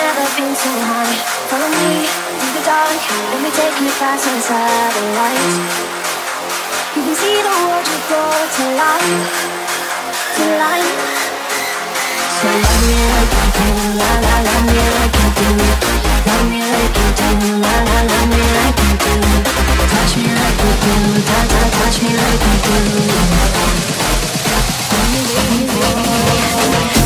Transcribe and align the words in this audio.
never 0.00 0.26
been 0.36 0.54
so 0.56 0.72
high. 0.88 1.16
Follow 1.52 1.68
me 1.68 2.08
through 2.08 2.54
the 2.56 2.64
dark, 2.64 3.00
let 3.32 3.40
me 3.44 3.50
take 3.52 3.76
you 3.84 3.92
past 4.00 4.24
the 4.24 4.40
satellites. 4.40 5.56
You 6.96 7.02
can 7.04 7.16
see 7.20 7.36
the 7.44 7.54
world 7.68 7.84
you 7.84 7.98
brought 8.08 8.48
to 8.56 8.64
life, 8.80 9.28
to 10.36 10.44
life. 10.64 10.96
So 12.40 12.48
love 12.48 12.82
me 12.88 12.96
like 13.12 13.32
you 13.36 13.46
do, 13.56 13.68
la 14.00 14.10
la, 14.24 14.34
love 14.48 14.64
me 14.72 14.80
like 14.96 15.16
you 15.20 15.28
do. 15.36 15.48
Love 16.28 16.44
me 16.48 16.60
like 16.64 16.96
you 16.96 17.08
do, 17.20 17.28
la 17.60 17.74
la, 17.88 17.98
love 18.10 18.28
me 18.32 18.42
like 18.56 18.80
you 18.80 18.92
do. 19.04 19.14
Touch 19.92 20.12
me 20.16 20.28
like 20.40 20.60
you 20.64 20.72
do, 20.84 20.94
ta 21.28 21.38
ta, 21.52 21.62
touch 21.76 21.96
me 22.00 22.10
like 22.16 22.44
you 22.48 22.56
do. 22.64 22.76
Love 24.90 25.08
me, 25.12 25.20
baby, 25.28 25.60
baby. 25.68 26.99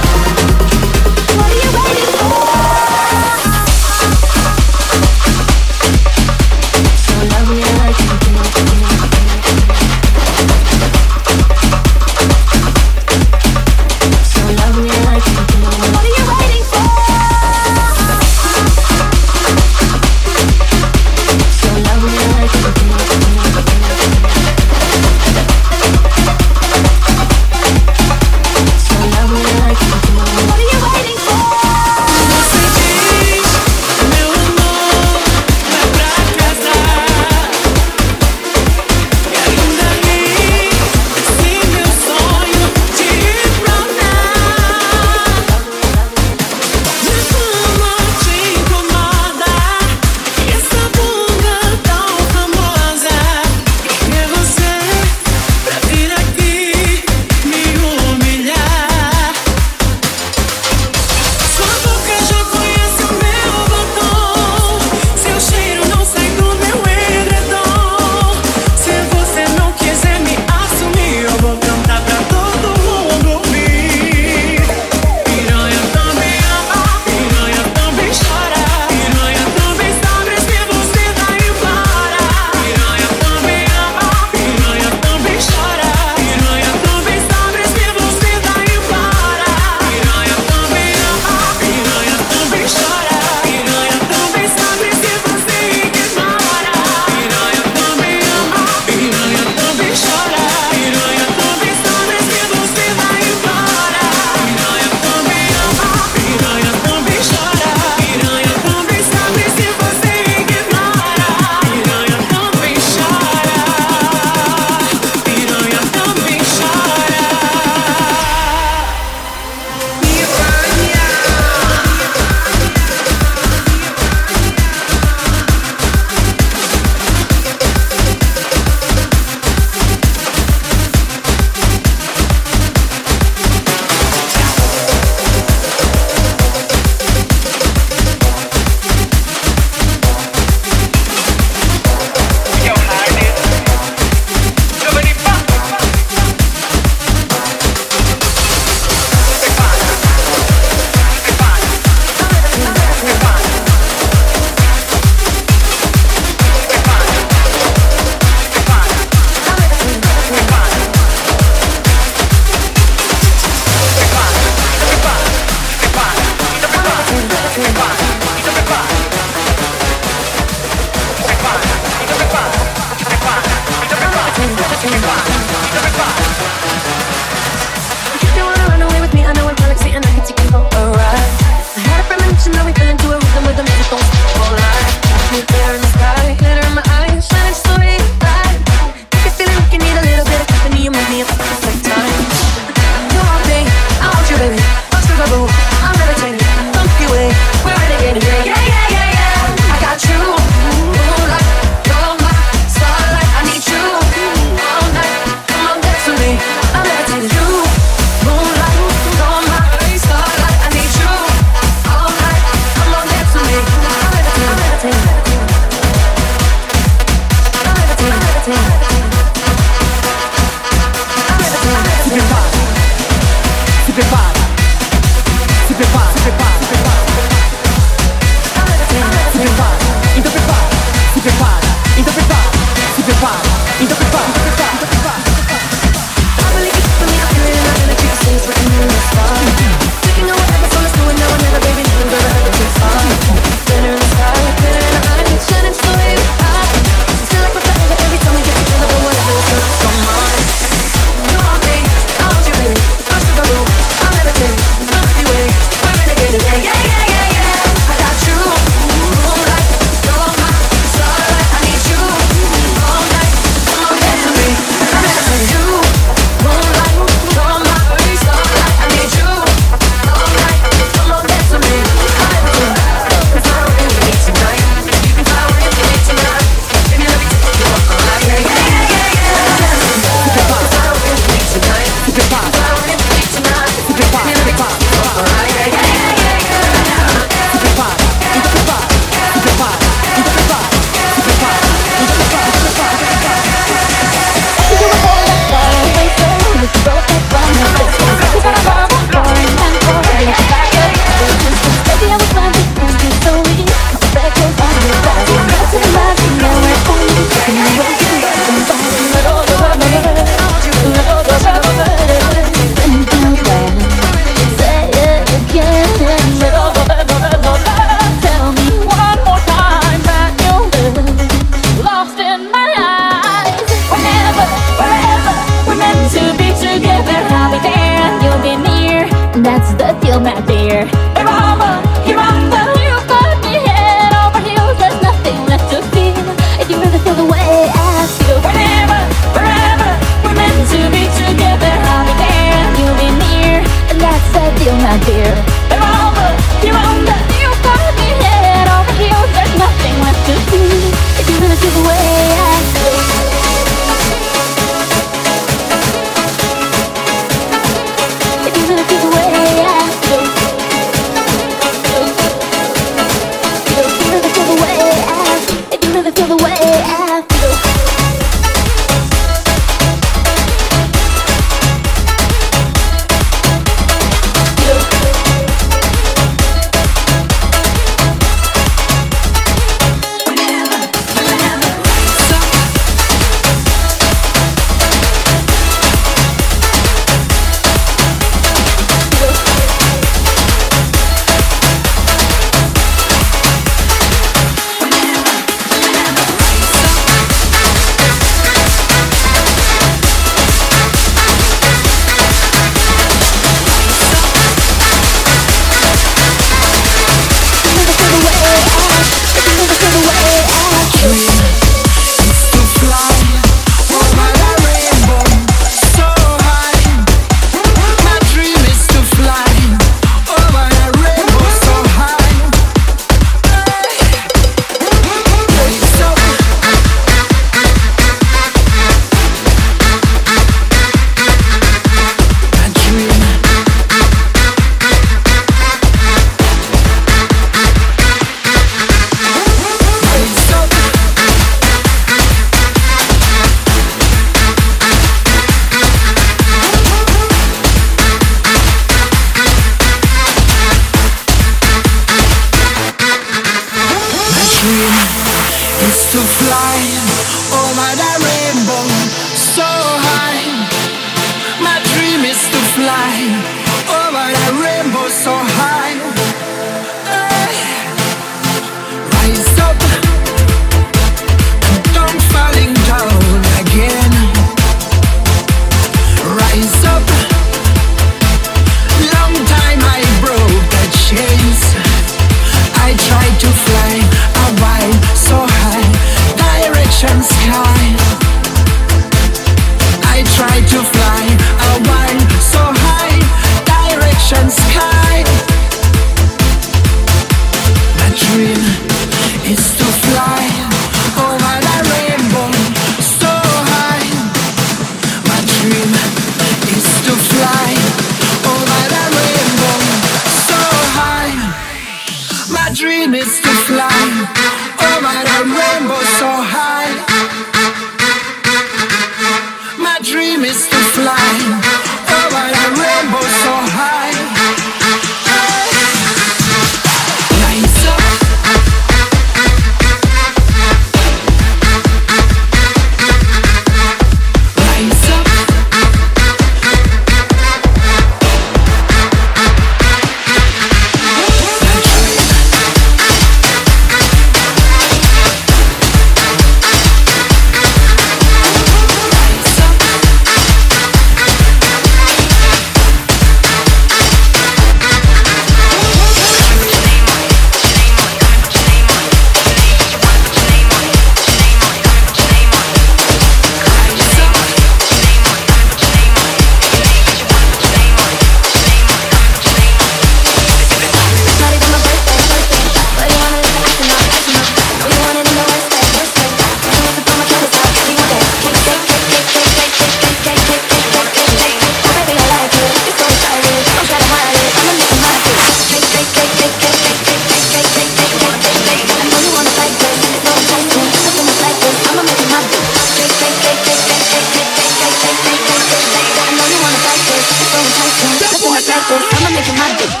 shaking 599.43 599.57
my 599.57 599.75
dick. 599.77 600.00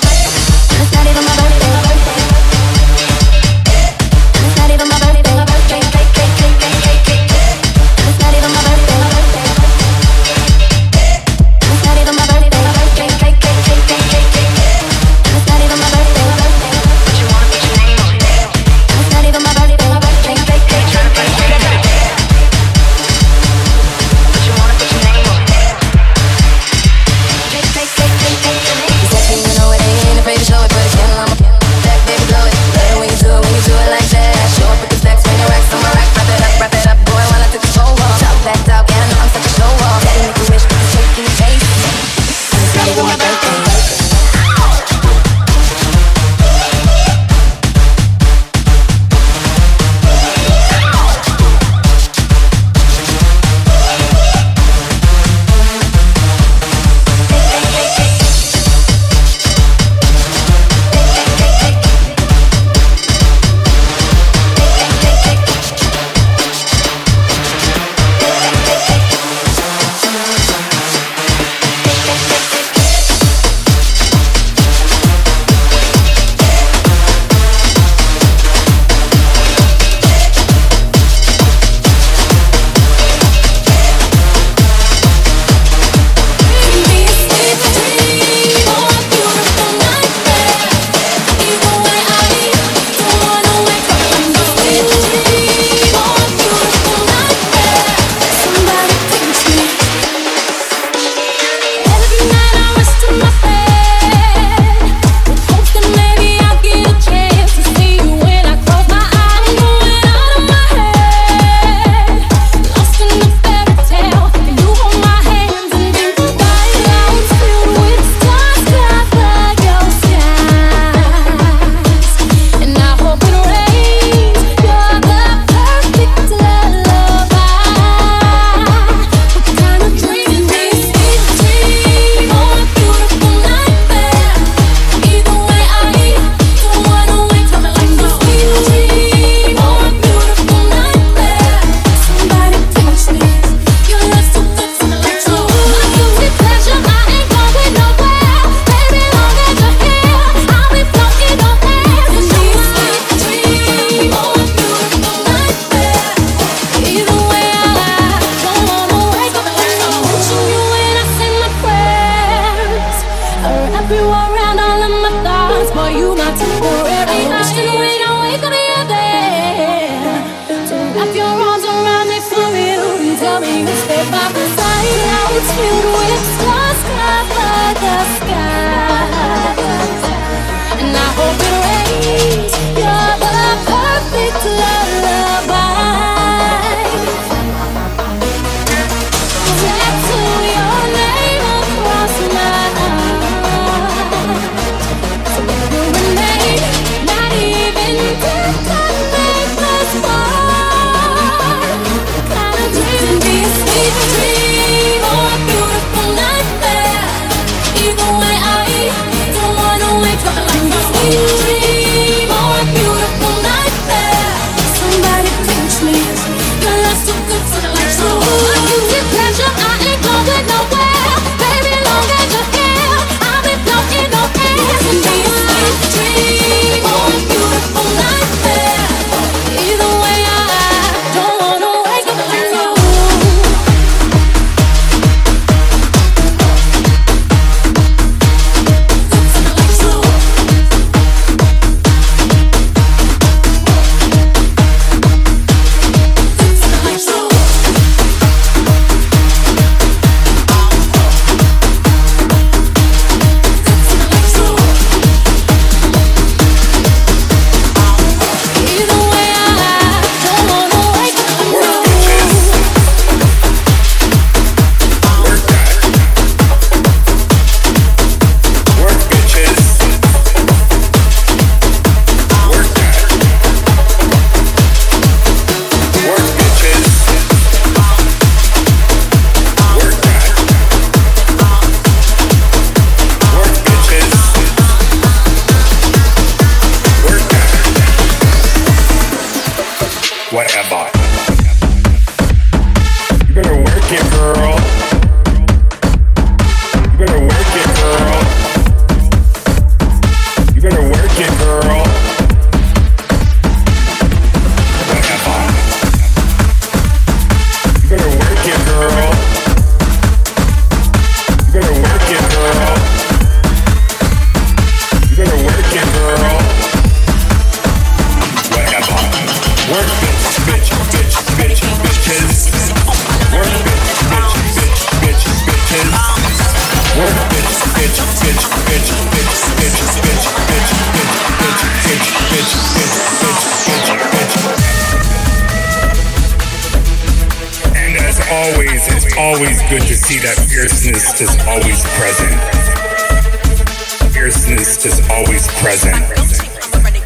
Fierceness 344.81 344.99
is 344.99 345.09
always 345.09 345.47
present. 345.61 346.01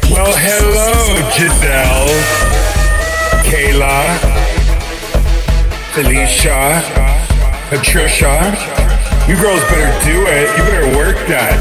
Well, 0.08 0.32
hello, 0.32 1.12
Giselle, 1.36 2.08
Kayla, 3.44 4.16
Felicia, 5.92 6.80
Patricia. 7.68 8.54
You 9.28 9.36
girls 9.36 9.60
better 9.68 9.92
do 10.08 10.24
it. 10.24 10.48
You 10.56 10.62
better 10.64 10.96
work 10.96 11.16
that. 11.28 11.58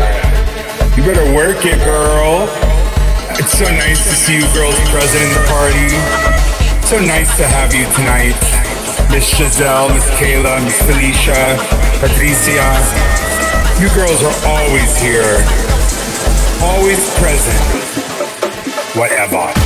You 0.96 1.04
better 1.04 1.36
work 1.36 1.66
it, 1.66 1.80
girl. 1.84 2.48
It's 3.36 3.58
so 3.58 3.66
nice 3.66 4.04
to 4.08 4.16
see 4.16 4.38
you 4.38 4.48
girls 4.54 4.80
present 4.92 5.20
in 5.20 5.34
the 5.36 5.44
party. 5.52 5.92
So 6.88 7.00
nice 7.00 7.36
to 7.38 7.44
have 7.44 7.74
you 7.74 7.86
tonight. 7.92 8.40
Miss 9.12 9.28
Giselle, 9.36 9.90
Miss 9.90 10.08
Kayla, 10.16 10.64
Miss 10.64 10.80
Felicia, 10.88 11.60
Patricia. 12.00 12.72
You 13.82 13.90
girls 13.92 14.24
are 14.24 14.48
always 14.48 14.96
here. 15.02 15.65
Always 16.62 17.10
present. 17.16 17.60
Whatever. 18.96 19.65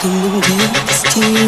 Ain't 0.00 0.14
easy, 0.14 1.18
I 1.20 1.47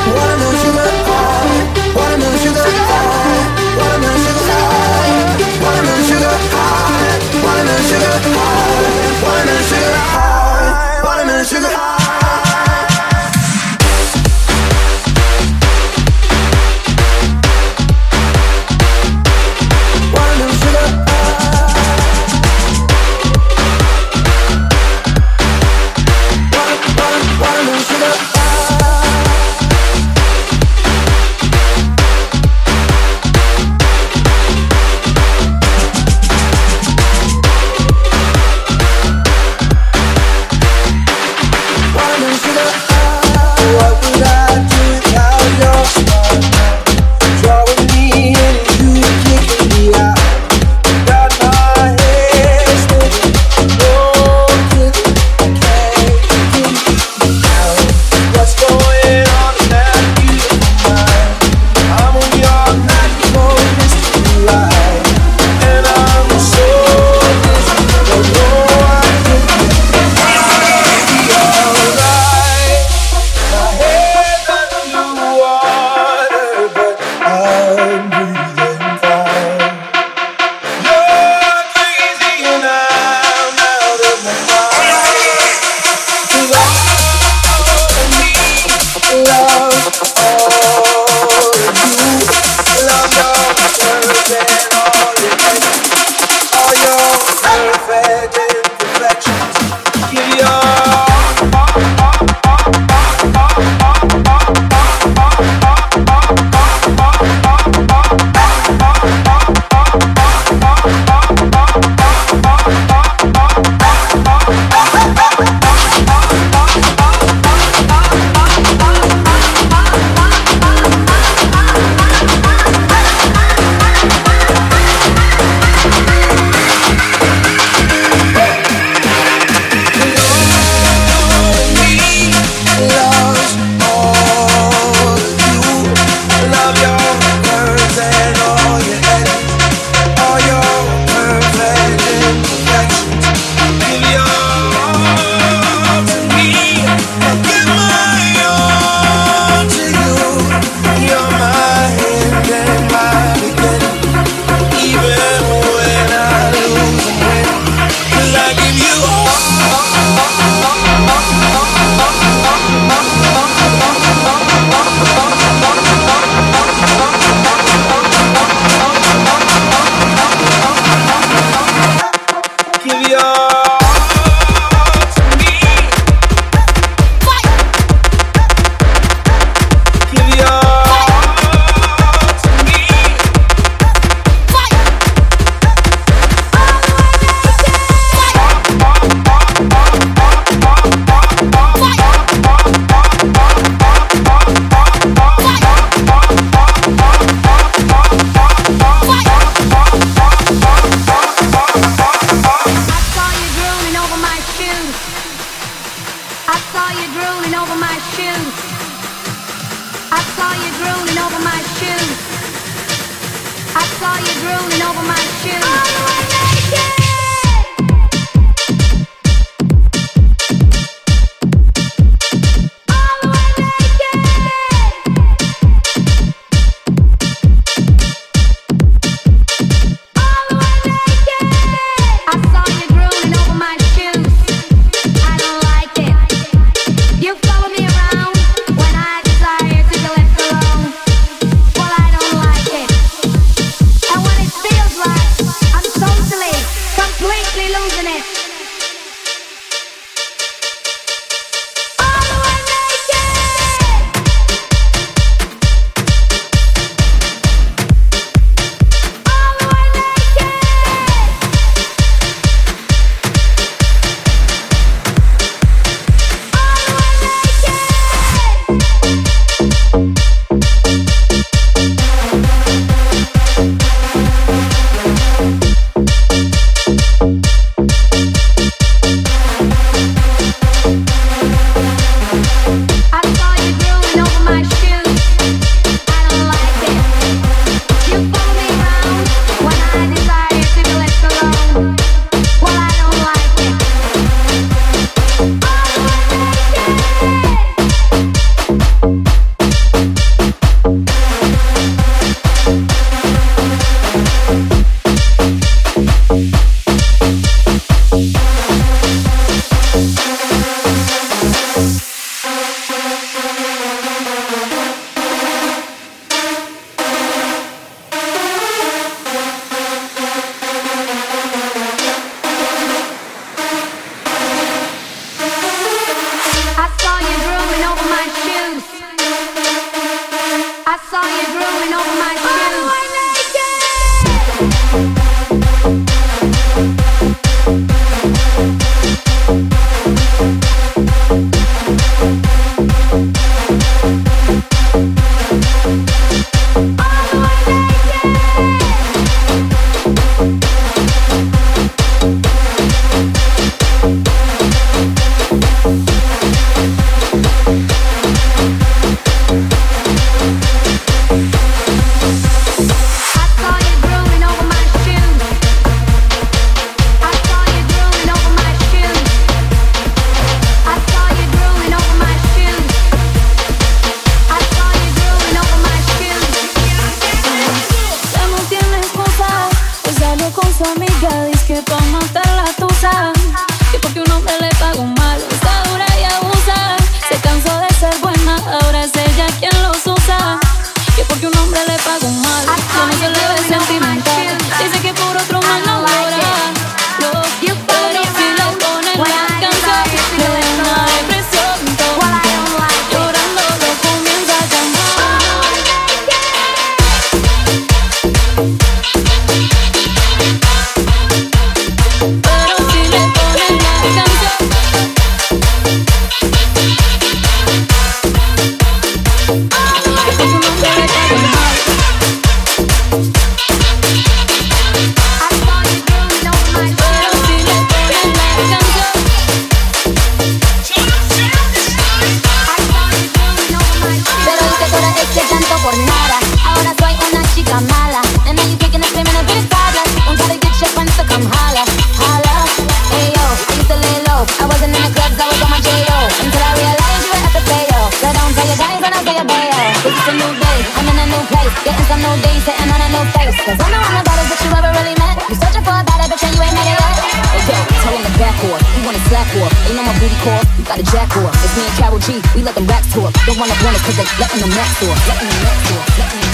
Don't 463.51 463.59
wanna 463.59 463.75
blend 463.81 463.97
us 463.97 464.01
cause 464.03 464.15
they 464.15 464.23
letting 464.39 464.61
them 464.61 464.69
next 464.69 465.01
door, 465.01 465.13
letting 465.27 465.49
them 465.49 465.61
next 465.61 465.89
door, 465.89 465.97
letting 466.17 466.39
them 466.39 466.39
next 466.39 466.41
door. 466.45 466.50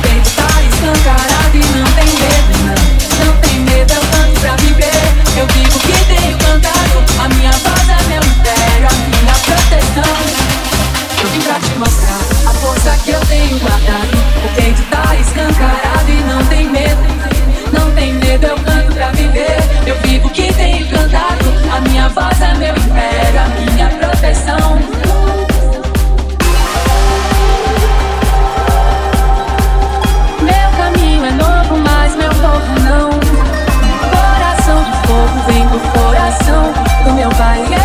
baby. 0.00 0.41
do 37.04 37.12
meu 37.14 37.28
pai. 37.30 37.81